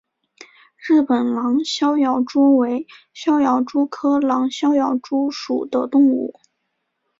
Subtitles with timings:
[0.77, 6.39] 日本狼逍遥蛛为逍遥蛛科狼逍遥蛛属的动物。